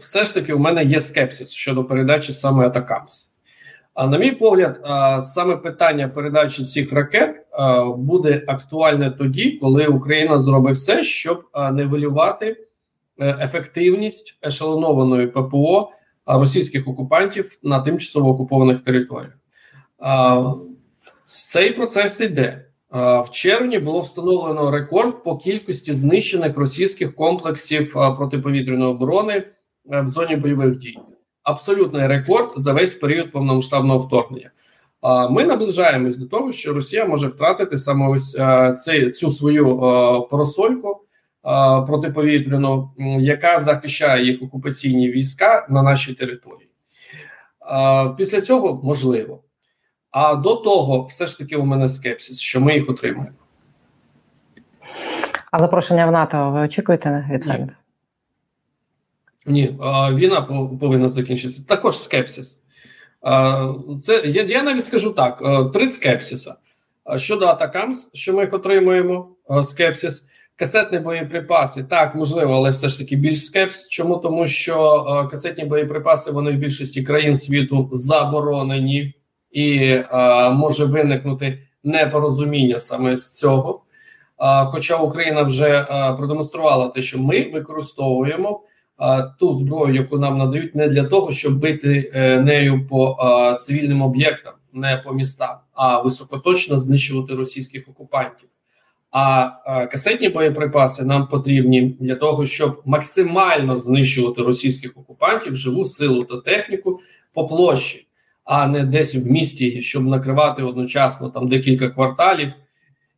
[0.00, 3.35] все ж таки у мене є скепсис щодо передачі саме Атакамс.
[3.96, 4.80] А на мій погляд,
[5.22, 7.46] саме питання передачі цих ракет
[7.96, 12.66] буде актуальне тоді, коли Україна зробить все, щоб нивелювати
[13.18, 15.90] е, ефективність ешелонованої ППО
[16.26, 19.38] російських окупантів на тимчасово окупованих територіях.
[21.26, 22.62] Цей процес йде.
[22.92, 29.34] В червні було встановлено рекорд по кількості знищених російських комплексів протиповітряної оборони
[29.92, 30.98] е, в зоні бойових дій
[31.46, 34.50] абсолютний рекорд за весь період повномасштабного вторгнення.
[35.30, 38.36] Ми наближаємось до того, що Росія може втратити саме ось
[38.84, 39.76] цей, цю свою
[40.30, 41.00] поросольку
[41.86, 46.68] протиповітряну, яка захищає їх окупаційні війська на нашій території.
[48.16, 49.42] Після цього можливо.
[50.10, 53.36] А до того, все ж таки, у мене скепсис, що ми їх отримаємо.
[55.50, 57.72] А запрошення в НАТО ви очікуєте від саміту?
[59.46, 59.78] Ні,
[60.12, 60.40] війна
[60.80, 61.64] повинна закінчитися.
[61.68, 62.58] Також скепсис.
[64.02, 65.42] Це я я навіть скажу так:
[65.72, 66.54] три скепсиса.
[67.16, 69.28] Щодо Атакамс, що ми їх отримуємо,
[69.64, 70.22] скепсис,
[70.56, 73.88] касетні боєприпаси, так, можливо, але все ж таки більш скепсис.
[73.88, 74.16] Чому?
[74.16, 79.14] Тому що касетні боєприпаси вони в більшості країн світу заборонені,
[79.50, 83.82] і а, може виникнути непорозуміння саме з цього.
[84.36, 88.60] А, Хоча Україна вже а, продемонструвала те, що ми використовуємо
[89.38, 93.16] ту зброю, яку нам надають, не для того, щоб бити е, нею по
[93.60, 98.48] цивільним об'єктам, не по містам, а високоточно знищувати російських окупантів.
[99.10, 99.48] А
[99.92, 107.00] касетні боєприпаси нам потрібні для того, щоб максимально знищувати російських окупантів, живу силу та техніку
[107.32, 108.02] по площі.
[108.44, 112.52] а не десь в місті, щоб накривати одночасно там декілька кварталів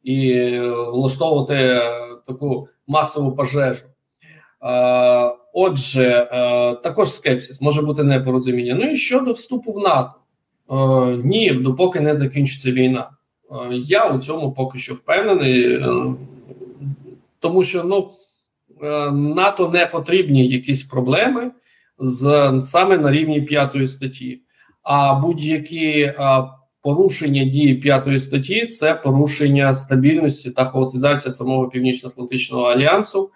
[0.05, 0.51] і
[0.93, 1.81] влаштовувати
[2.27, 3.87] таку масову пожежу.
[5.49, 8.75] Е, отже, е, також скепсис може бути непорозуміння.
[8.75, 10.13] Ну і щодо вступу в НАТО,
[10.71, 13.11] е, ні, допоки не закінчиться війна.
[13.73, 15.81] Я у цьому поки що впевнений,
[17.41, 18.11] тому що ну
[19.13, 21.51] НАТО не потрібні якісь проблеми
[21.99, 24.41] з саме на рівні п'ятої статті,
[24.83, 26.13] а будь-які
[26.83, 33.31] порушення дії п'ятої статті це порушення стабільності та хаотизація самого північно-атлантичного альянсу.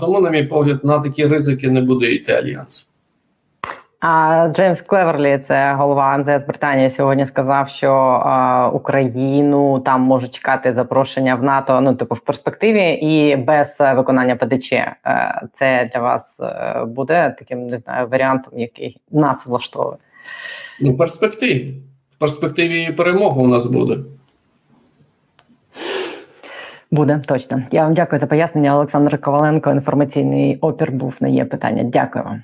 [0.00, 2.88] Тому, на мій погляд, на такі ризики не буде йти альянс.
[4.06, 10.72] А Джеймс Клеверлі, це голова МЗС Британії, сьогодні сказав, що а, Україну там може чекати
[10.72, 11.80] запрошення в НАТО.
[11.80, 14.72] Ну, типу, в перспективі, і без виконання ПДЧ.
[14.72, 14.94] Е,
[15.58, 19.96] це для вас е, буде таким не знаю варіантом, який нас влаштовує.
[20.80, 21.74] Ну, в перспективі.
[22.10, 23.96] В перспективі перемога у нас буде.
[26.94, 27.62] Буде точно.
[27.70, 28.74] Я вам дякую за пояснення.
[28.74, 29.70] Олександр Коваленко.
[29.70, 31.82] Інформаційний опір був на є питання.
[31.82, 32.42] Дякую вам.